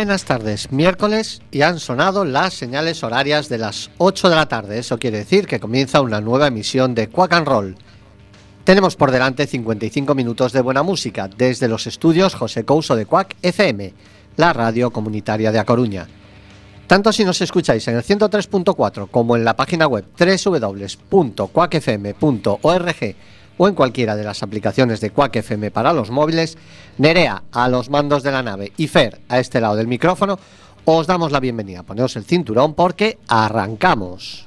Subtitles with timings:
[0.00, 4.78] Buenas tardes, miércoles y han sonado las señales horarias de las 8 de la tarde.
[4.78, 7.76] Eso quiere decir que comienza una nueva emisión de Quack and Roll.
[8.64, 13.36] Tenemos por delante 55 minutos de buena música desde los estudios José Couso de Quack
[13.42, 13.92] FM,
[14.38, 16.08] la radio comunitaria de A Coruña.
[16.86, 23.16] Tanto si nos escucháis en el 103.4 como en la página web www.quackfm.org
[23.62, 26.56] o en cualquiera de las aplicaciones de Quack FM para los móviles,
[26.96, 30.38] Nerea a los mandos de la nave y Fer a este lado del micrófono,
[30.86, 31.82] os damos la bienvenida.
[31.82, 34.46] Poneos el cinturón porque arrancamos.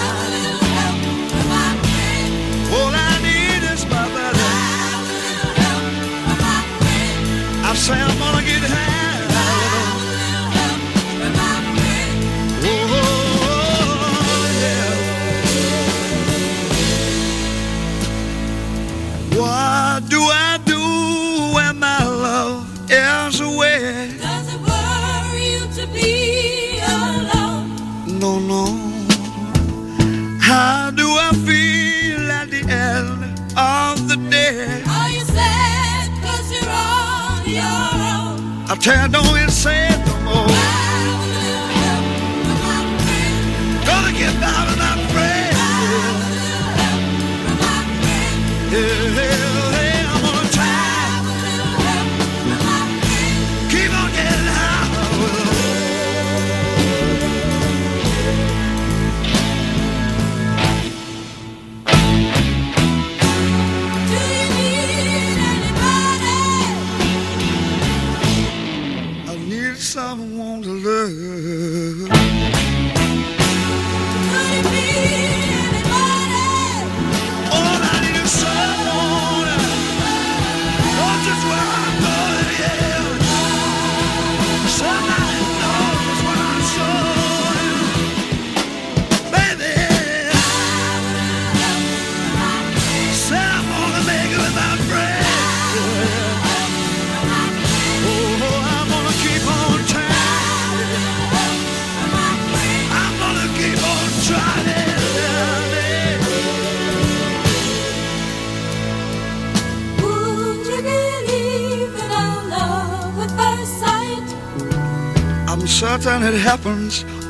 [7.81, 9.25] say I'm gonna get high.
[12.63, 13.27] Oh,
[14.61, 14.93] yeah.
[19.39, 20.50] What do I
[38.87, 38.91] own?
[38.91, 39.90] I tell you, don't get sad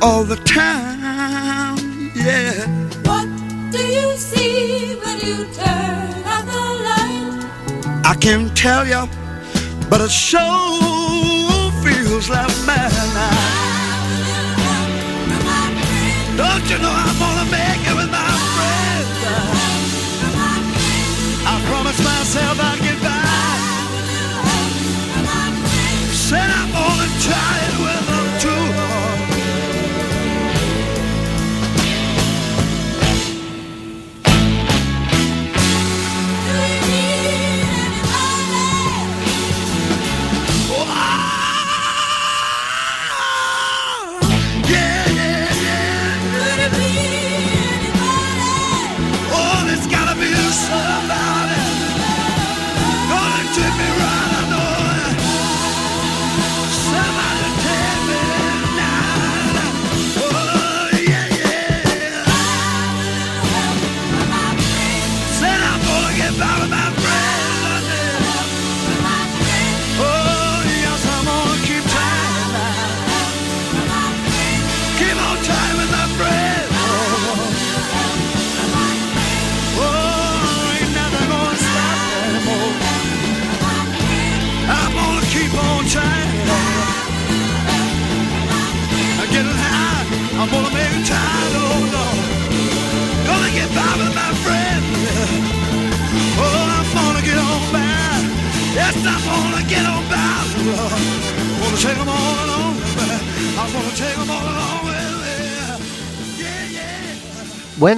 [0.02, 1.78] all the time.
[2.14, 2.66] Yeah.
[3.06, 3.28] What
[3.70, 7.46] do you see when you turn out the light?
[8.04, 9.06] I can't tell you,
[9.88, 13.60] but it sure feels like midnight.
[16.36, 19.18] Don't you know I'm gonna make it with my friends?
[21.46, 23.20] I promised myself I'd get by.
[26.26, 27.61] Said I'm gonna try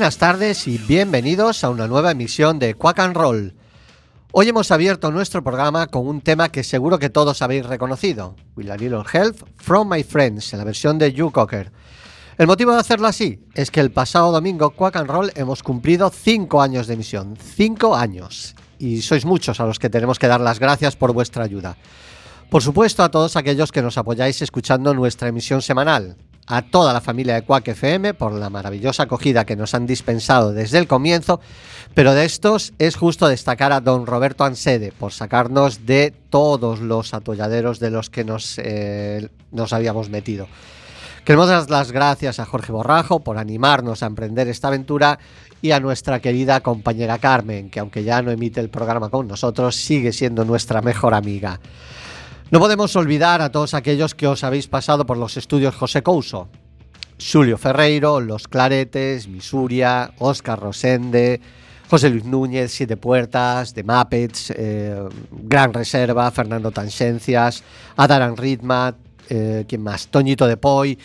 [0.04, 3.54] Buenas tardes y bienvenidos a una nueva emisión de Quack and Roll.
[4.32, 8.68] Hoy hemos abierto nuestro programa con un tema que seguro que todos habéis reconocido, With
[8.68, 11.72] a Little Help from My Friends, en la versión de Hugh Cocker.
[12.36, 16.10] El motivo de hacerlo así es que el pasado domingo Quack and Roll hemos cumplido
[16.10, 20.42] 5 años de emisión, 5 años, y sois muchos a los que tenemos que dar
[20.42, 21.78] las gracias por vuestra ayuda.
[22.50, 27.00] Por supuesto a todos aquellos que nos apoyáis escuchando nuestra emisión semanal, a toda la
[27.00, 31.40] familia de Quack FM por la maravillosa acogida que nos han dispensado desde el comienzo,
[31.94, 37.14] pero de estos es justo destacar a don Roberto Ansede por sacarnos de todos los
[37.14, 40.48] atolladeros de los que nos, eh, nos habíamos metido.
[41.24, 45.18] Queremos dar las gracias a Jorge Borrajo por animarnos a emprender esta aventura
[45.62, 49.74] y a nuestra querida compañera Carmen, que aunque ya no emite el programa con nosotros,
[49.76, 51.58] sigue siendo nuestra mejor amiga.
[52.50, 56.48] No podemos olvidar a todos aquellos que os habéis pasado por los estudios José Couso,
[57.18, 61.40] Julio Ferreiro, Los Claretes, Misuria, Óscar Rosende,
[61.88, 67.64] José Luis Núñez, Siete Puertas, The Muppets, eh, Gran Reserva, Fernando Tansencias,
[67.96, 68.94] Adaran Ritma,
[69.28, 70.08] eh, ¿quién más?
[70.08, 70.98] Toñito de Poy,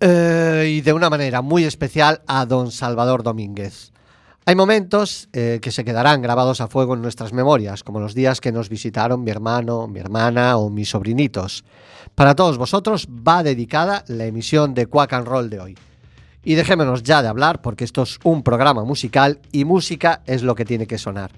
[0.00, 3.92] eh, y de una manera muy especial a don Salvador Domínguez.
[4.44, 8.40] Hay momentos eh, que se quedarán grabados a fuego en nuestras memorias, como los días
[8.40, 11.64] que nos visitaron mi hermano, mi hermana o mis sobrinitos.
[12.16, 15.78] Para todos vosotros va dedicada la emisión de Quack and Roll de hoy.
[16.42, 20.56] Y dejémonos ya de hablar porque esto es un programa musical y música es lo
[20.56, 21.30] que tiene que sonar.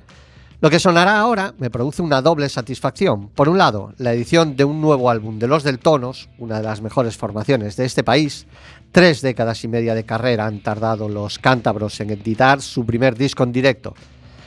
[0.60, 3.28] Lo que sonará ahora me produce una doble satisfacción.
[3.28, 6.80] Por un lado, la edición de un nuevo álbum de Los Deltonos, una de las
[6.80, 8.46] mejores formaciones de este país.
[8.92, 13.42] Tres décadas y media de carrera han tardado los cántabros en editar su primer disco
[13.42, 13.94] en directo.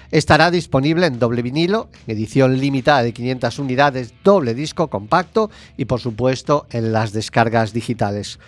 [0.10, 6.00] Estará disponible en doble vinilo, edición limitada de 500 unidades, doble disco compacto y por
[6.00, 8.40] supuesto en las descargas digitales.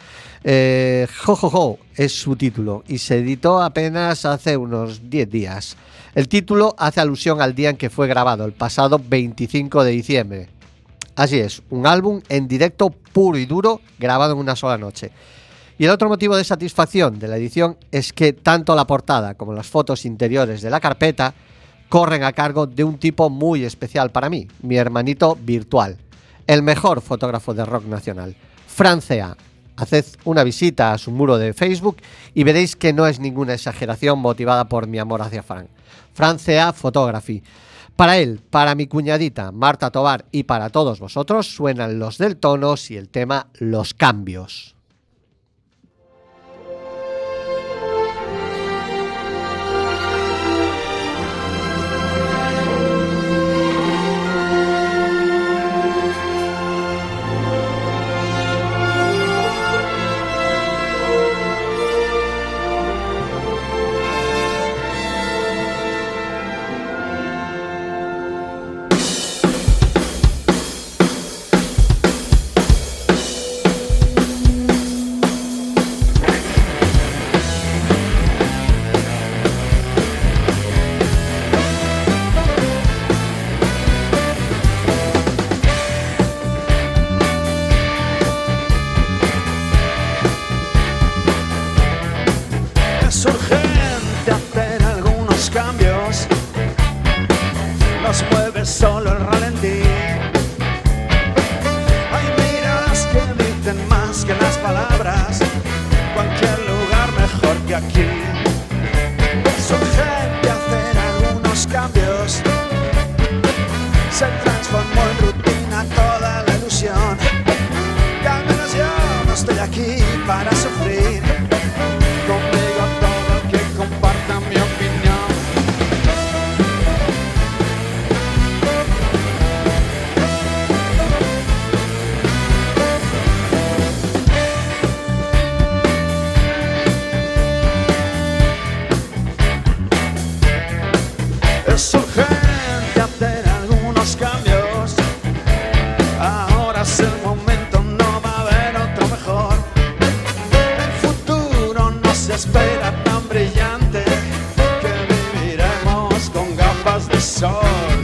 [0.46, 5.76] Eh, jo, jo es su título y se editó apenas hace unos 10 días.
[6.19, 10.50] El título hace alusión al día en que fue grabado, el pasado 25 de diciembre.
[11.16, 15.12] Así es, un álbum en directo puro y duro grabado en una sola noche.
[15.77, 19.54] Y el otro motivo de satisfacción de la edición es que tanto la portada como
[19.54, 21.33] las fotos interiores de la carpeta
[21.88, 25.95] corren a cargo de un tipo muy especial para mí, mi hermanito virtual,
[26.48, 28.35] el mejor fotógrafo de rock nacional,
[28.68, 29.38] Francea.
[29.80, 31.98] Haced una visita a su muro de Facebook
[32.33, 35.69] y veréis que no es ninguna exageración motivada por mi amor hacia Fran.
[36.14, 37.44] Francea Photography.
[37.95, 42.92] Para él, para mi cuñadita Marta Tobar y para todos vosotros suenan los del tonos
[42.92, 44.79] y el tema Los cambios.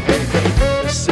[0.08, 1.10] Hey, hey, es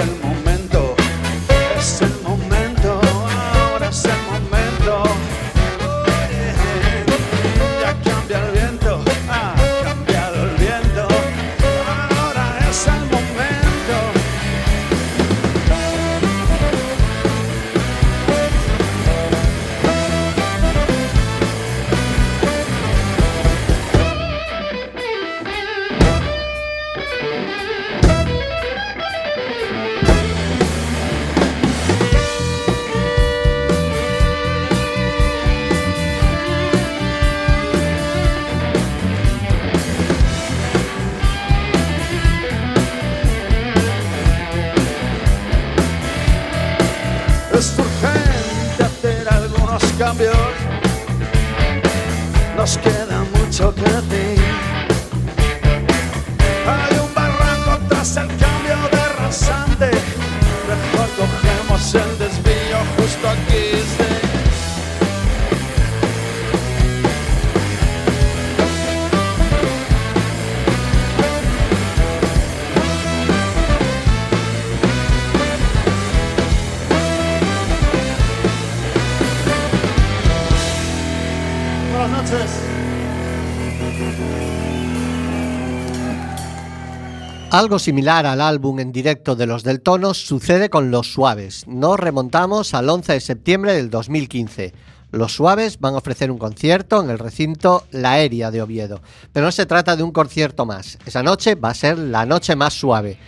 [87.54, 91.68] Algo similar al álbum en directo de los del Tono sucede con Los Suaves.
[91.68, 94.74] Nos remontamos al 11 de septiembre del 2015.
[95.12, 99.02] Los Suaves van a ofrecer un concierto en el recinto La Aérea de Oviedo.
[99.32, 100.98] Pero no se trata de un concierto más.
[101.06, 103.20] Esa noche va a ser la noche más suave.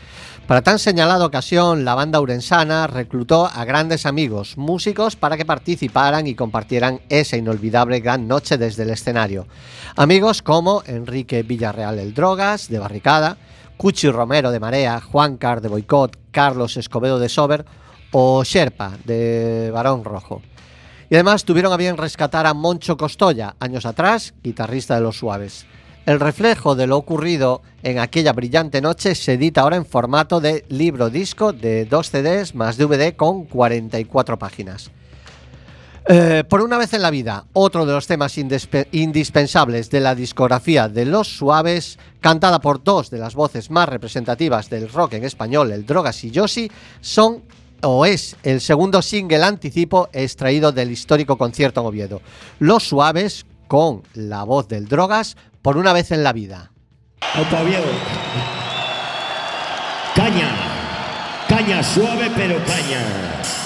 [0.47, 6.25] Para tan señalada ocasión, la banda urensana reclutó a grandes amigos, músicos, para que participaran
[6.25, 9.45] y compartieran esa inolvidable gran noche desde el escenario.
[9.95, 13.37] Amigos como Enrique Villarreal el Drogas, de Barricada,
[13.77, 17.65] Cuchi Romero de Marea, Juan Car de Boicot, Carlos Escobedo de Sober
[18.11, 20.41] o Sherpa de Barón Rojo.
[21.09, 25.65] Y además tuvieron a bien rescatar a Moncho Costoya, años atrás, guitarrista de Los Suaves.
[26.05, 30.63] El reflejo de lo ocurrido en aquella brillante noche se edita ahora en formato de
[30.69, 34.91] libro disco de dos CDs más DVD con 44 páginas.
[36.07, 40.13] Eh, por una vez en la vida, otro de los temas indispe- indispensables de la
[40.13, 45.23] discografía de Los Suaves, cantada por dos de las voces más representativas del rock en
[45.23, 46.71] español, el Drogas y Yossi,
[47.01, 47.43] son
[47.81, 52.21] o es el segundo single anticipo extraído del histórico concierto en Oviedo.
[52.59, 56.71] Los Suaves con la voz del Drogas por una vez en la vida.
[57.33, 57.83] Aupa Oviedo.
[60.15, 60.49] Caña.
[61.49, 63.64] Caña suave pero caña.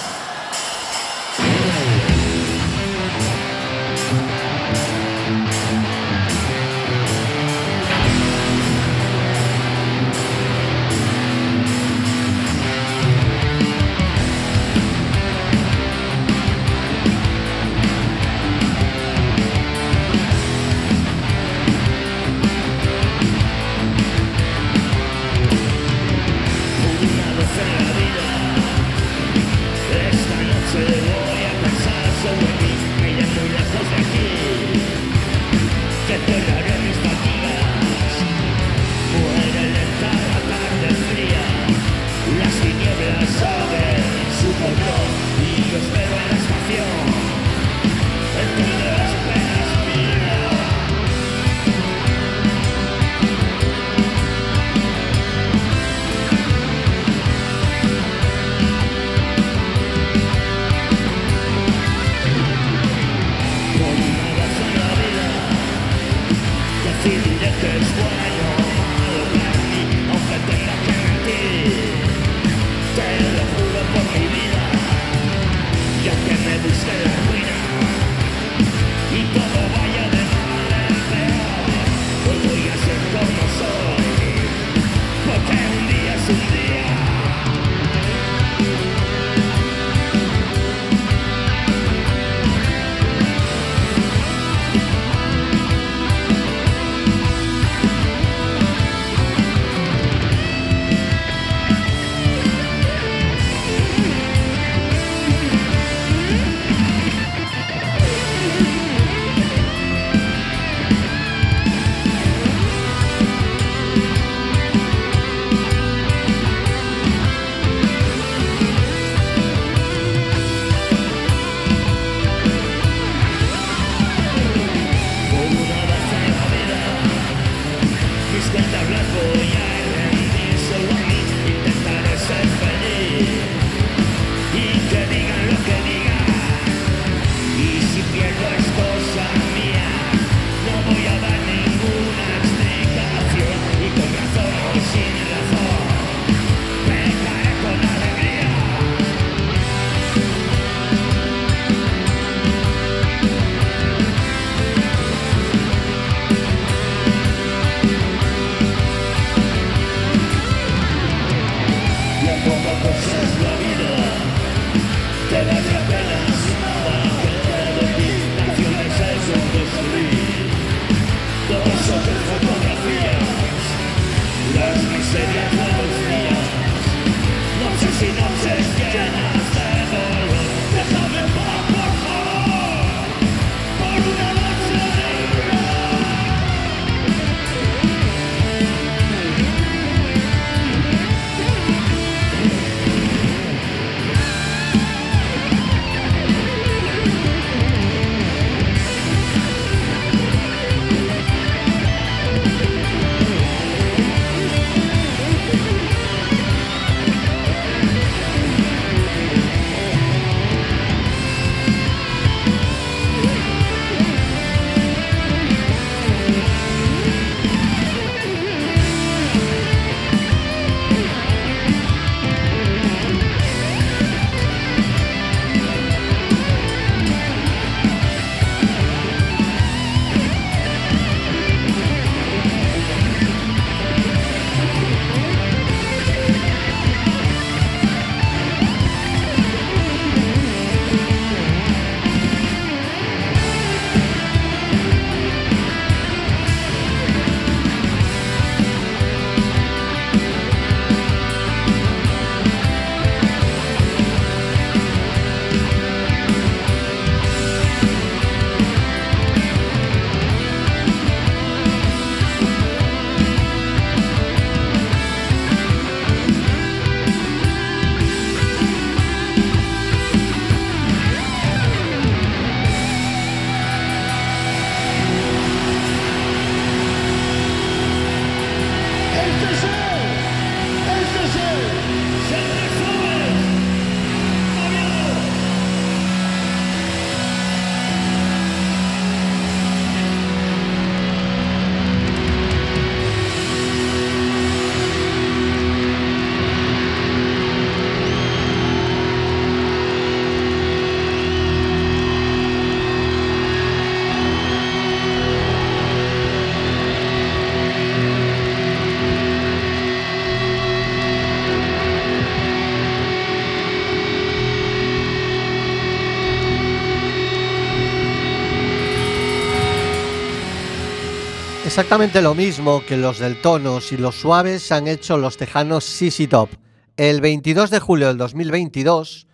[321.79, 326.27] Exactamente lo mismo que los del Tonos y los Suaves han hecho los tejanos CC
[326.27, 326.49] Top.
[326.97, 329.27] El 22 de julio del 2022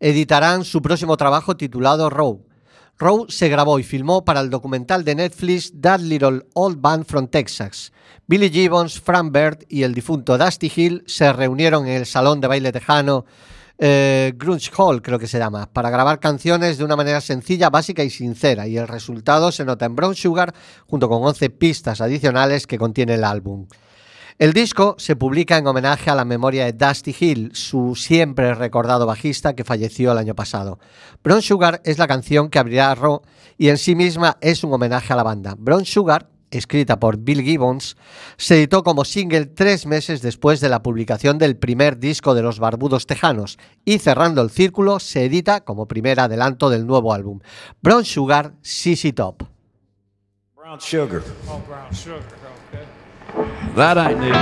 [0.00, 2.44] editarán su próximo trabajo titulado Row.
[2.98, 7.28] Row se grabó y filmó para el documental de Netflix That Little Old Band from
[7.28, 7.92] Texas.
[8.26, 12.48] Billy Gibbons, Frank Bird y el difunto Dusty Hill se reunieron en el salón de
[12.48, 13.26] baile tejano
[13.78, 18.04] eh, Grunge Hall, creo que se llama, para grabar canciones de una manera sencilla, básica
[18.04, 20.54] y sincera, y el resultado se nota en Brown Sugar
[20.86, 23.66] junto con 11 pistas adicionales que contiene el álbum.
[24.38, 29.06] El disco se publica en homenaje a la memoria de Dusty Hill, su siempre recordado
[29.06, 30.78] bajista que falleció el año pasado.
[31.22, 33.22] Brown Sugar es la canción que abrirá Raw
[33.58, 35.54] y en sí misma es un homenaje a la banda.
[35.56, 37.96] Brown Sugar, escrita por Bill Gibbons,
[38.36, 42.58] se editó como single tres meses después de la publicación del primer disco de los
[42.58, 47.40] Barbudos Tejanos y cerrando el círculo se edita como primer adelanto del nuevo álbum.
[47.82, 49.44] Brown Sugar, CC Top.
[50.72, 51.22] Brown sugar.
[51.48, 52.22] Oh, brown sugar.
[52.70, 52.86] Okay.
[53.74, 54.32] That ain't new.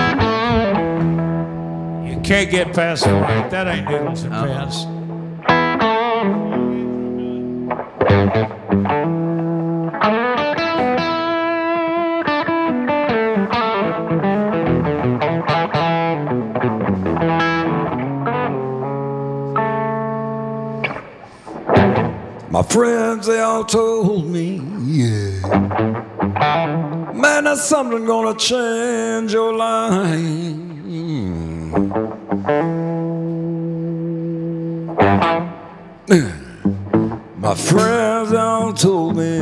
[2.08, 3.50] You can't get past the right.
[3.50, 4.86] That ain't and pants.
[22.52, 25.40] My friends, they all told me, yeah.
[27.14, 30.10] Man, that's something gonna change your life.
[37.36, 39.38] My friends, they all told me,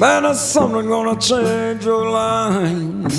[0.00, 3.12] man, that's something gonna change your life.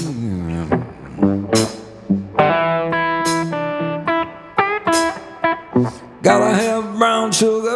[6.23, 7.67] Gotta have brown sugar.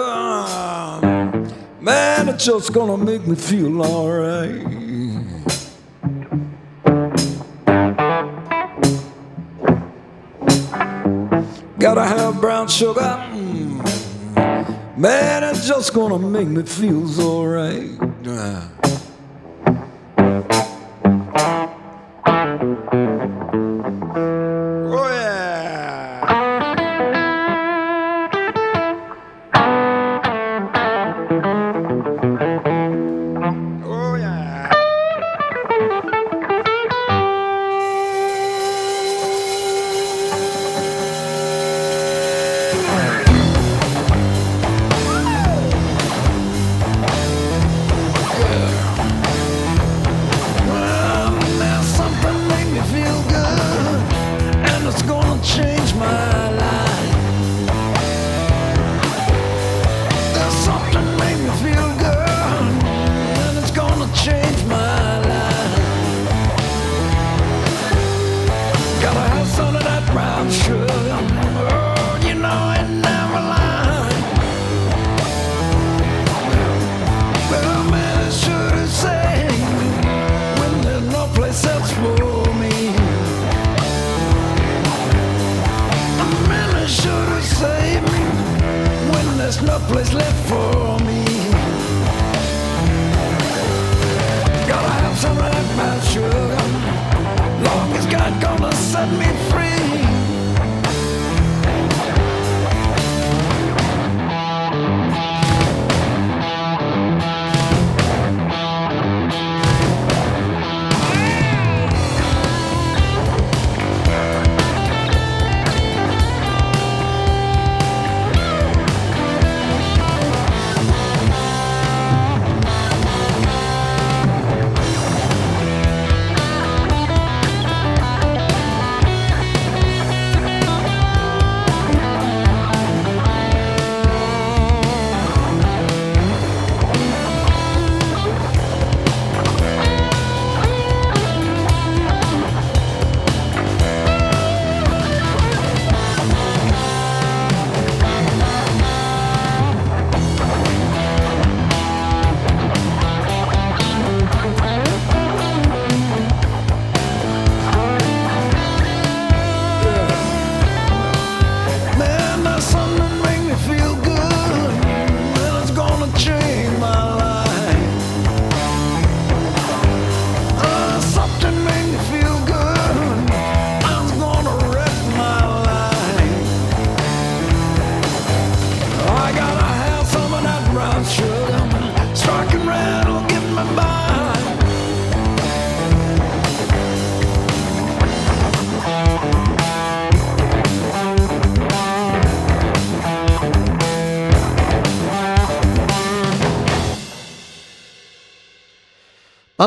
[1.81, 4.63] Man, it's just gonna make me feel alright.
[11.77, 13.17] Gotta have brown sugar.
[14.95, 17.97] Man, it's just gonna make me feel so right.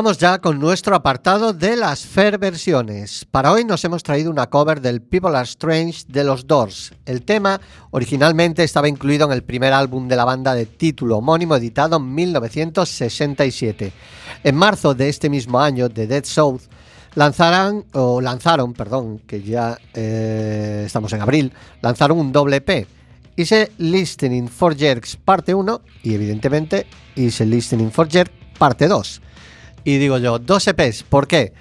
[0.01, 3.23] Vamos ya con nuestro apartado de las Fair versiones.
[3.29, 6.91] Para hoy nos hemos traído una cover del People Are Strange de los Doors.
[7.05, 7.61] El tema
[7.91, 12.15] originalmente estaba incluido en el primer álbum de la banda de título homónimo editado en
[12.15, 13.93] 1967.
[14.43, 16.61] En marzo de este mismo año, The Dead South
[17.13, 22.87] lanzarán, o lanzaron, perdón, que ya eh, estamos en abril, lanzaron un doble P.
[23.35, 29.21] Hice Listening for Jerks parte 1 y evidentemente hice Listening for Jerks parte 2.
[29.83, 31.53] Y digo yo, dos EPs, ¿por qué?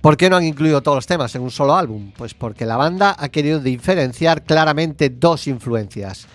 [0.00, 2.12] ¿Por qué no han incluido todos los temas en un solo álbum?
[2.16, 6.26] Pues porque la banda ha querido diferenciar claramente dos influencias.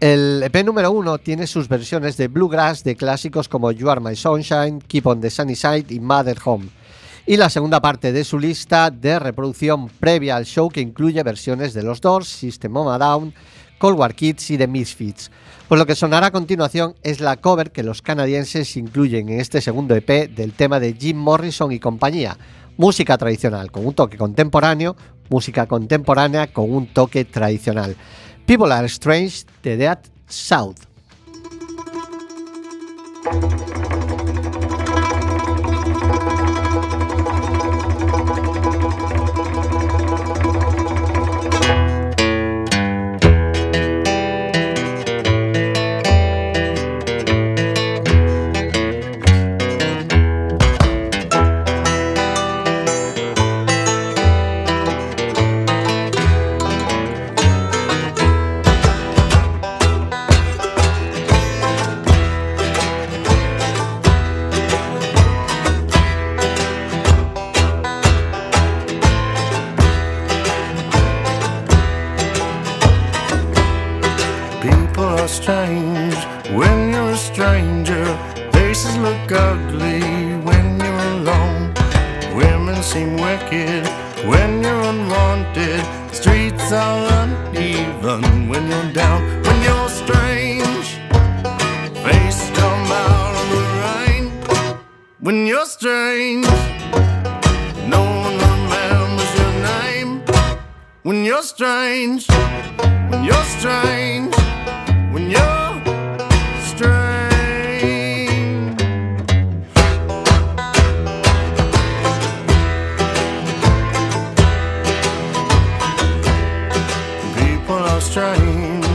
[0.00, 4.16] El EP número uno tiene sus versiones de bluegrass de clásicos como You Are My
[4.16, 6.66] Sunshine, Keep on the Sunny Side y Mother Home.
[7.26, 11.72] Y la segunda parte de su lista de reproducción previa al show que incluye versiones
[11.72, 13.32] de los Doors, System of a Down,
[13.78, 15.30] Cold War Kids y The Misfits.
[15.66, 19.62] Pues lo que sonará a continuación es la cover que los canadienses incluyen en este
[19.62, 22.36] segundo EP del tema de Jim Morrison y compañía.
[22.76, 24.94] Música tradicional con un toque contemporáneo,
[25.30, 27.96] música contemporánea con un toque tradicional.
[28.44, 30.76] People Are Strange de Dead South.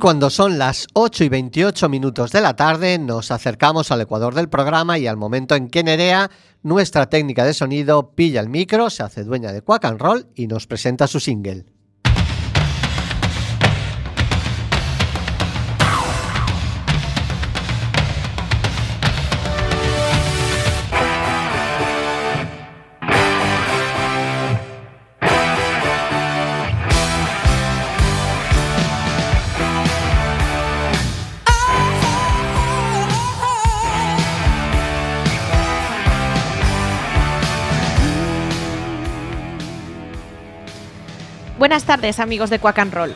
[0.00, 4.48] Cuando son las 8 y 28 minutos de la tarde, nos acercamos al ecuador del
[4.48, 6.30] programa y al momento en que Nerea,
[6.62, 10.46] nuestra técnica de sonido, pilla el micro, se hace dueña de Quack and Roll y
[10.46, 11.66] nos presenta su single.
[41.70, 43.14] Buenas tardes, amigos de Quack and Roll.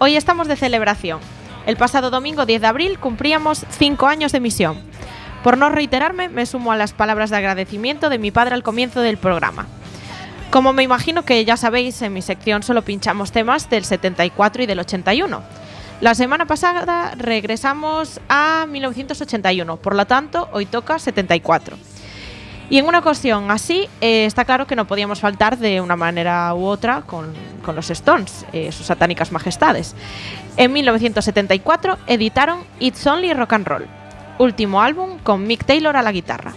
[0.00, 1.20] Hoy estamos de celebración.
[1.64, 4.78] El pasado domingo 10 de abril cumplíamos 5 años de emisión.
[5.44, 9.00] Por no reiterarme, me sumo a las palabras de agradecimiento de mi padre al comienzo
[9.00, 9.68] del programa.
[10.50, 14.66] Como me imagino que ya sabéis, en mi sección solo pinchamos temas del 74 y
[14.66, 15.40] del 81.
[16.00, 21.76] La semana pasada regresamos a 1981, por lo tanto, hoy toca 74.
[22.74, 26.52] Y en una ocasión así, eh, está claro que no podíamos faltar de una manera
[26.56, 27.32] u otra con,
[27.64, 29.94] con los Stones, eh, sus satánicas majestades.
[30.56, 33.86] En 1974 editaron It's Only Rock and Roll,
[34.40, 36.52] último álbum con Mick Taylor a la guitarra.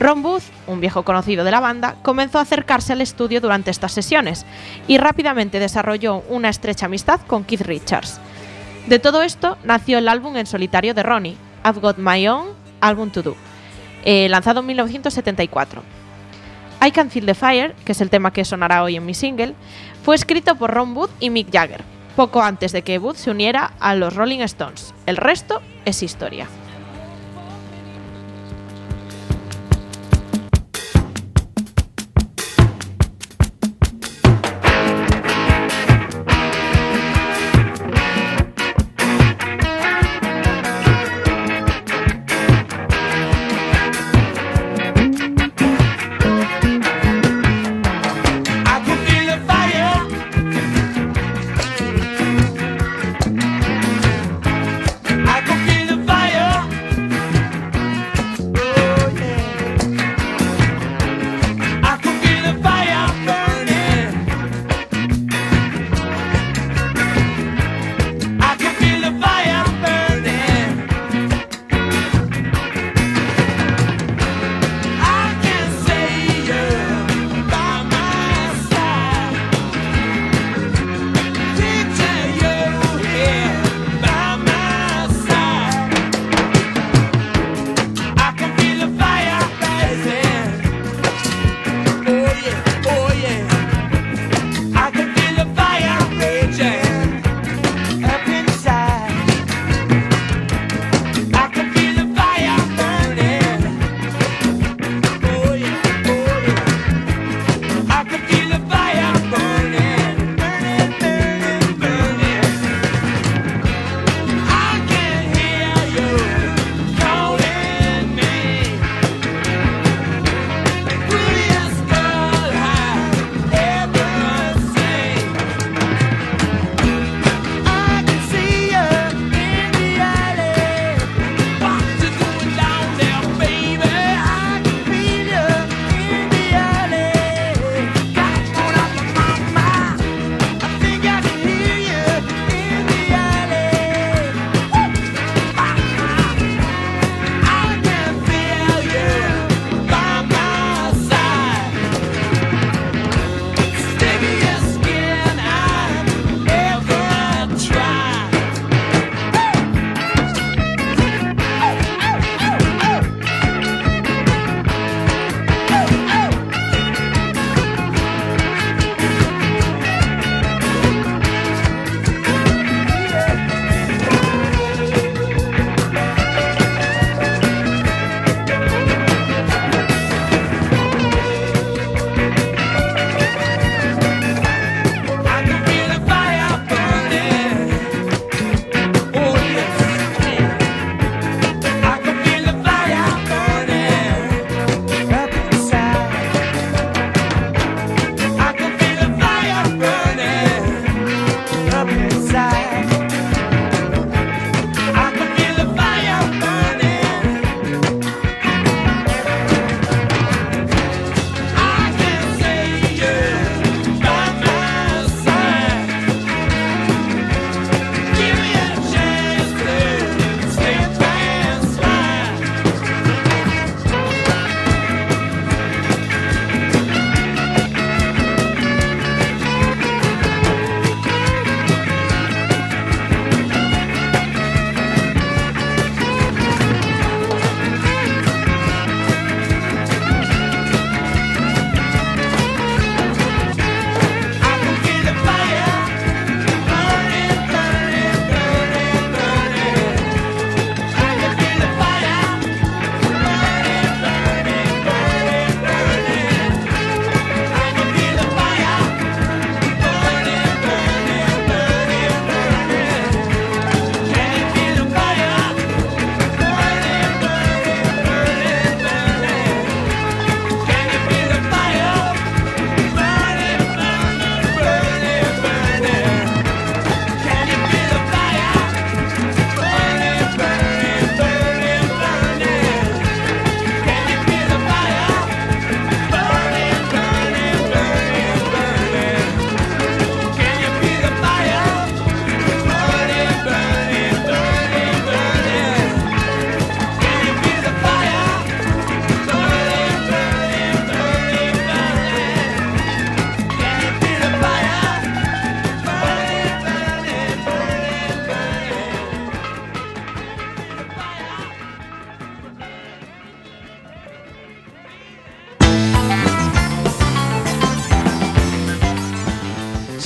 [0.00, 3.92] Ron Booth, un viejo conocido de la banda, comenzó a acercarse al estudio durante estas
[3.92, 4.44] sesiones
[4.88, 8.18] y rápidamente desarrolló una estrecha amistad con Keith Richards.
[8.88, 12.48] De todo esto nació el álbum en solitario de Ronnie, I've Got My Own
[12.80, 13.36] Album to Do,
[14.10, 15.82] eh, lanzado en 1974.
[16.82, 19.54] I Can Feel the Fire, que es el tema que sonará hoy en mi single,
[20.02, 21.84] fue escrito por Ron Wood y Mick Jagger,
[22.16, 24.94] poco antes de que Wood se uniera a los Rolling Stones.
[25.04, 26.46] El resto es historia.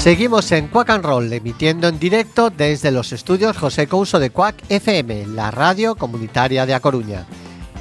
[0.03, 4.65] Seguimos en Quack and Roll, emitiendo en directo desde los estudios José Couso de Quack
[4.69, 7.25] FM, la radio comunitaria de A Coruña.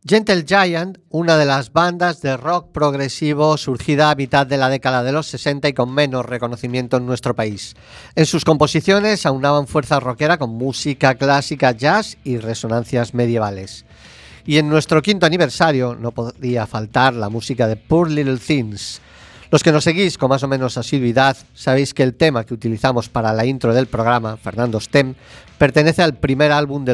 [0.09, 5.03] Gentle Giant, una de las bandas de rock progresivo surgida a mitad de la década
[5.03, 7.75] de los 60 y con menos reconocimiento en nuestro país.
[8.15, 13.83] En sus composiciones aunaban fuerza rockera con música clásica, jazz y resonancias medievales.
[14.45, 19.01] Y en nuestro quinto aniversario no podía faltar la música de Poor Little Things.
[19.49, 23.07] Los que nos seguís con más o menos asiduidad sabéis que el tema que utilizamos
[23.07, 25.15] para la intro del programa, Fernando Stem,
[25.57, 26.93] pertenece al primer álbum de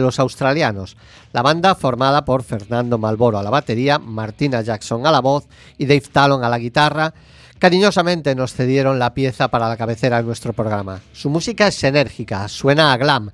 [0.00, 0.96] los, australianos,
[1.32, 5.86] la banda formada por Fernando Malboro a la batería, Martina Jackson a la voz y
[5.86, 7.12] Dave Talon a la guitarra,
[7.58, 11.00] cariñosamente nos cedieron la pieza para la cabecera de nuestro programa.
[11.12, 13.32] Su música es enérgica, suena a glam,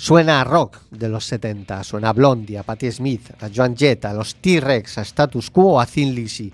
[0.00, 4.06] Suena a rock de los 70, suena a Blondie, a Patti Smith, a Joan Jett,
[4.06, 6.50] a los T-Rex, a Status Quo a Thin Lizzy.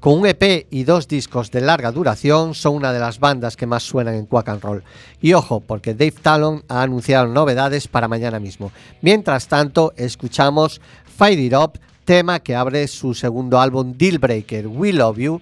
[0.00, 3.66] Con un EP y dos discos de larga duración, son una de las bandas que
[3.66, 4.84] más suenan en Quack and Roll.
[5.20, 8.70] Y ojo, porque Dave Talon ha anunciado novedades para mañana mismo.
[9.02, 10.80] Mientras tanto, escuchamos
[11.16, 15.40] Fire It Up, tema que abre su segundo álbum Deal Breaker, We Love You,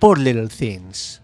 [0.00, 1.22] Poor Little Things.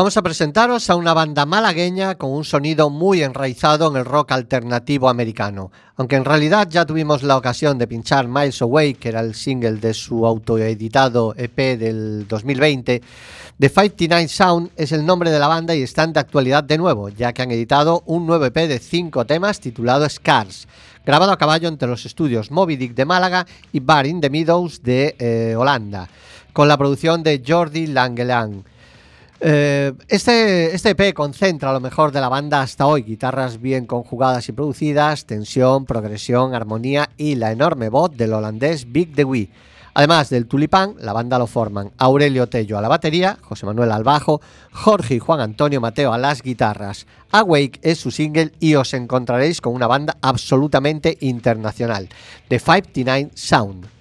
[0.00, 4.32] Vamos a presentaros a una banda malagueña con un sonido muy enraizado en el rock
[4.32, 5.70] alternativo americano.
[5.96, 9.72] Aunque en realidad ya tuvimos la ocasión de pinchar Miles Away, que era el single
[9.72, 13.02] de su autoeditado EP del 2020,
[13.58, 17.10] The 59 Sound es el nombre de la banda y están de actualidad de nuevo,
[17.10, 20.66] ya que han editado un nuevo EP de cinco temas titulado Scars,
[21.04, 24.82] grabado a caballo entre los estudios Moby Dick de Málaga y Bar in the Meadows
[24.82, 26.08] de eh, Holanda,
[26.54, 28.64] con la producción de Jordi Langelang.
[29.42, 34.46] Eh, este, este EP concentra lo mejor de la banda hasta hoy, guitarras bien conjugadas
[34.50, 39.50] y producidas, tensión, progresión, armonía y la enorme voz del holandés Big De Wee.
[39.94, 44.04] Además del tulipán, la banda lo forman Aurelio Tello a la batería, José Manuel al
[44.04, 44.40] bajo,
[44.72, 47.06] Jorge y Juan Antonio Mateo a las guitarras.
[47.32, 52.08] Awake es su single y os encontraréis con una banda absolutamente internacional,
[52.48, 53.99] The 59 Sound.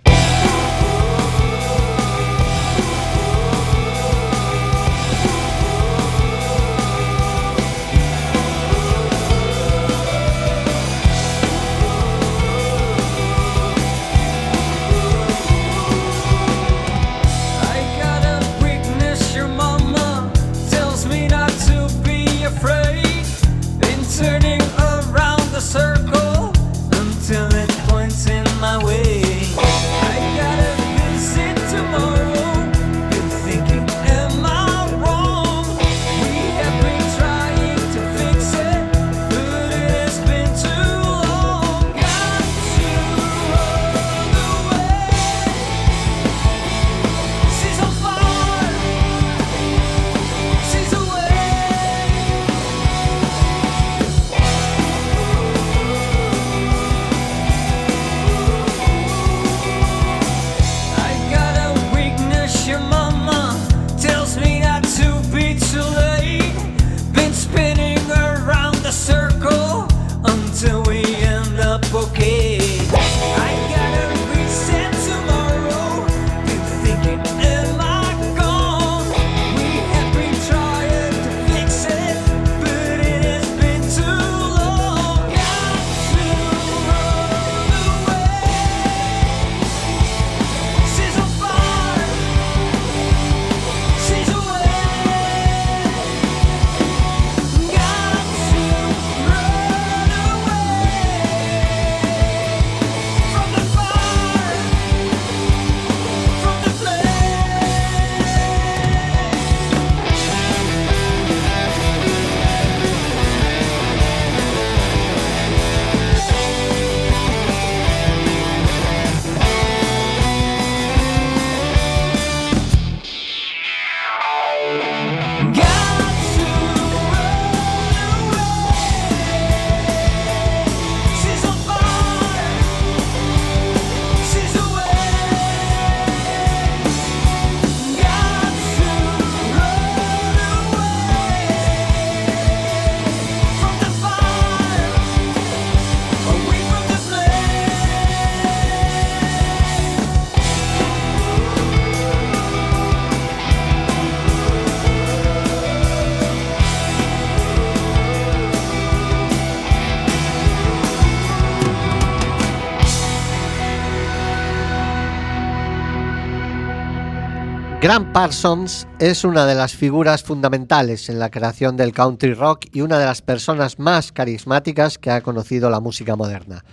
[167.89, 172.81] Grant Parsons es una de las figuras fundamentales en la creación del country rock y
[172.81, 176.63] una de las personas más carismáticas que ha conocido la música moderna.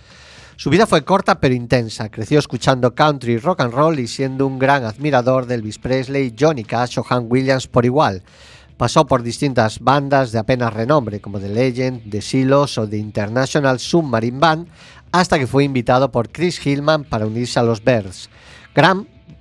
[0.57, 2.09] Su vida fue corta pero intensa.
[2.09, 6.63] Creció escuchando country rock and roll y siendo un gran admirador de Elvis Presley, Johnny
[6.63, 8.21] Cash o Hank Williams por igual.
[8.77, 13.79] Pasó por distintas bandas de apenas renombre como The Legend, The Silos o The International
[13.79, 14.67] Submarine Band
[15.11, 18.29] hasta que fue invitado por Chris Hillman para unirse a los Bears.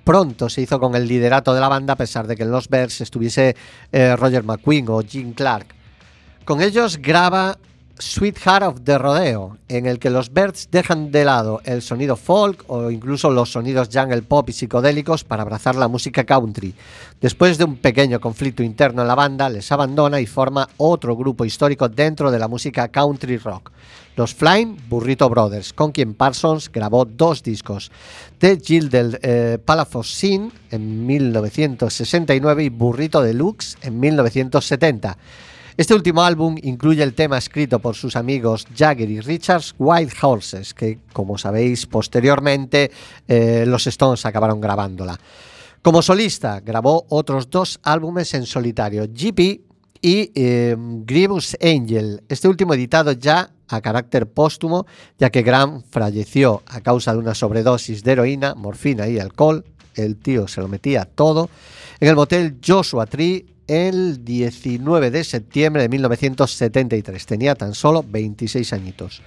[0.06, 2.68] Pronto se hizo con el liderato de la banda a pesar de que en los
[2.68, 3.56] Bears estuviese
[3.90, 5.66] eh, Roger McQueen o Jim Clark.
[6.44, 7.58] Con ellos graba
[7.98, 12.62] Sweetheart of the Rodeo, en el que los Birds dejan de lado el sonido folk
[12.68, 16.72] o incluso los sonidos jungle pop y psicodélicos para abrazar la música country.
[17.20, 21.44] Después de un pequeño conflicto interno en la banda, les abandona y forma otro grupo
[21.44, 23.72] histórico dentro de la música country rock.
[24.16, 27.92] Los Flying Burrito Brothers, con quien Parsons grabó dos discos,
[28.38, 35.18] The Jill del eh, Palafox Scene en 1969 y Burrito Deluxe en 1970.
[35.76, 40.72] Este último álbum incluye el tema escrito por sus amigos Jagger y Richards, White Horses,
[40.72, 42.90] que como sabéis posteriormente
[43.28, 45.20] eh, los Stones acabaron grabándola.
[45.82, 49.66] Como solista grabó otros dos álbumes en solitario, GP,
[50.00, 54.86] y eh, Grievous Angel, este último editado ya a carácter póstumo,
[55.18, 59.64] ya que Graham falleció a causa de una sobredosis de heroína, morfina y alcohol.
[59.94, 61.48] El tío se lo metía todo
[62.00, 67.26] en el motel Joshua Tree el 19 de septiembre de 1973.
[67.26, 69.22] Tenía tan solo 26 añitos.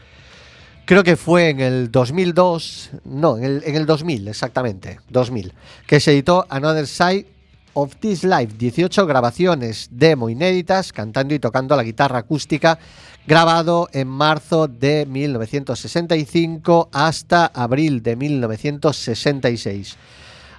[0.86, 5.54] Creo que fue en el 2002, no, en el, en el 2000 exactamente, 2000,
[5.86, 7.28] que se editó Another Side
[7.74, 12.80] of This Life, 18 grabaciones demo inéditas, cantando y tocando la guitarra acústica,
[13.30, 19.98] grabado en marzo de 1965 hasta abril de 1966.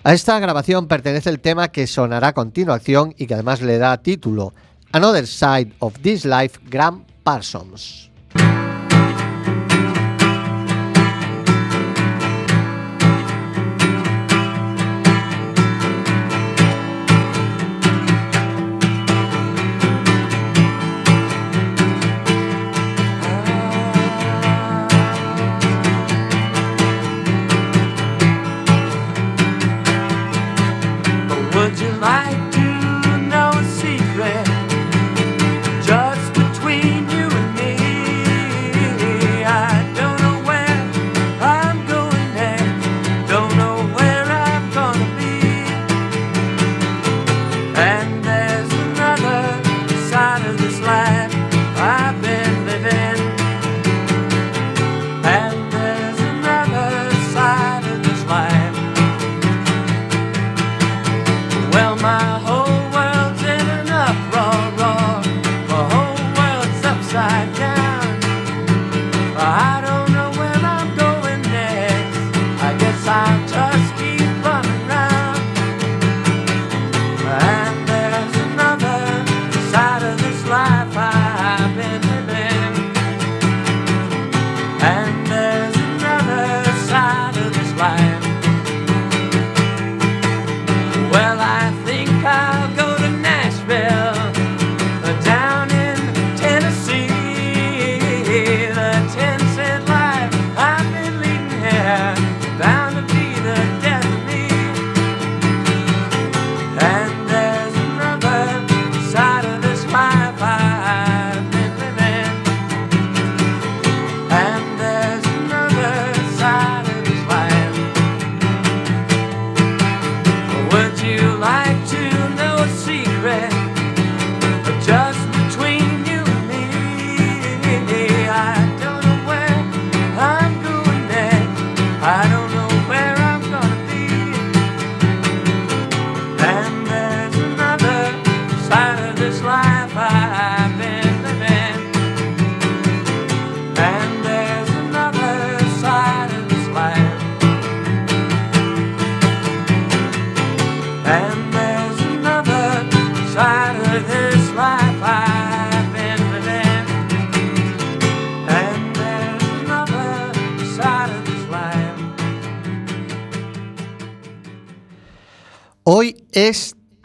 [0.04, 3.96] A esta grabación pertenece el tema que sonará a continuación y que además le da
[3.96, 4.54] título
[4.92, 8.08] Another Side of This Life, Graham Parsons.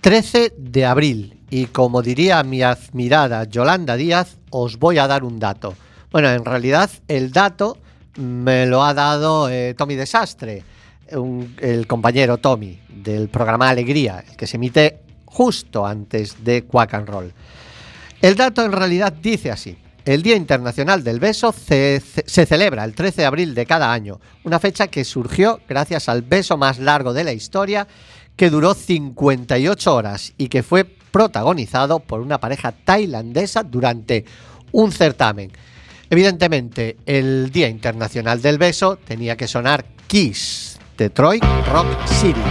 [0.05, 5.39] 13 de abril y como diría mi admirada Yolanda Díaz, os voy a dar un
[5.39, 5.73] dato.
[6.11, 7.79] Bueno, en realidad el dato
[8.15, 10.63] me lo ha dado eh, Tommy Desastre,
[11.09, 17.09] el compañero Tommy del programa Alegría, el que se emite justo antes de Quack and
[17.09, 17.33] Roll.
[18.21, 19.75] El dato en realidad dice así.
[20.05, 21.99] El Día Internacional del Beso se
[22.45, 26.57] celebra el 13 de abril de cada año, una fecha que surgió gracias al beso
[26.57, 27.87] más largo de la historia,
[28.35, 34.25] que duró 58 horas y que fue protagonizado por una pareja tailandesa durante
[34.71, 35.51] un certamen.
[36.09, 42.41] Evidentemente, el Día Internacional del Beso tenía que sonar Kiss, Detroit Rock City.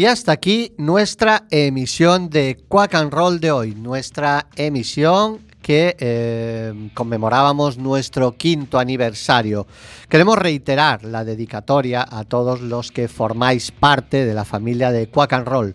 [0.00, 6.90] Y hasta aquí nuestra emisión de Quack and Roll de hoy, nuestra emisión que eh,
[6.94, 9.66] conmemorábamos nuestro quinto aniversario.
[10.08, 15.34] Queremos reiterar la dedicatoria a todos los que formáis parte de la familia de Quack
[15.34, 15.74] and Roll.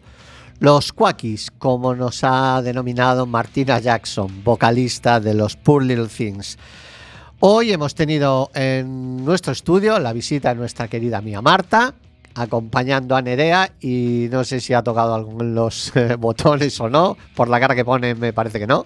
[0.58, 6.58] Los Quackies, como nos ha denominado Martina Jackson, vocalista de los Poor Little Things.
[7.42, 11.94] Hoy hemos tenido en nuestro estudio la visita de nuestra querida mía Marta,
[12.36, 17.48] acompañando a Nerea y no sé si ha tocado algunos eh, botones o no, por
[17.48, 18.86] la cara que pone me parece que no.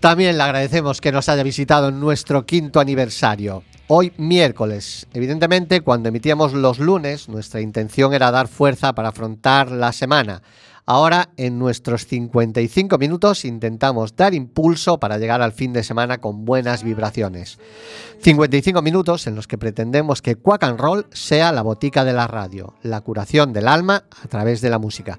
[0.00, 3.62] También le agradecemos que nos haya visitado en nuestro quinto aniversario.
[3.88, 5.06] Hoy miércoles.
[5.14, 10.42] Evidentemente, cuando emitíamos los lunes, nuestra intención era dar fuerza para afrontar la semana.
[10.88, 16.44] Ahora, en nuestros 55 minutos, intentamos dar impulso para llegar al fin de semana con
[16.44, 17.58] buenas vibraciones.
[18.20, 22.28] 55 minutos en los que pretendemos que Quack and Roll sea la botica de la
[22.28, 25.18] radio, la curación del alma a través de la música.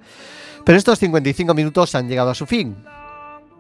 [0.63, 2.78] Pero estos 55 minutos han llegado a su fin.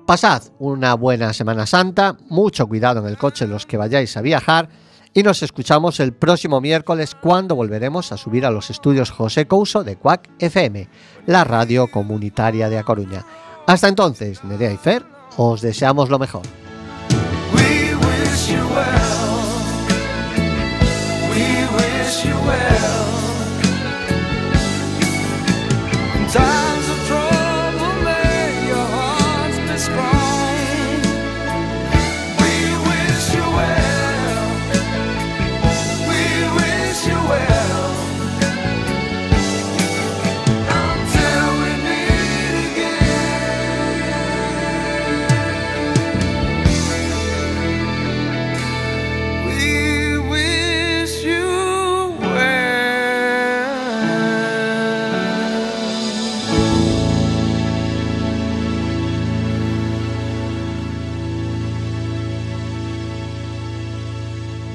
[0.05, 4.69] Pasad una buena Semana Santa, mucho cuidado en el coche los que vayáis a viajar
[5.17, 9.83] y nos escuchamos el próximo miércoles cuando volveremos a subir a los estudios José Couso
[9.83, 10.87] de Cuac FM,
[11.25, 13.25] la radio comunitaria de A Coruña.
[13.65, 15.03] Hasta entonces, Nerea y Fer,
[15.35, 16.43] os deseamos lo mejor.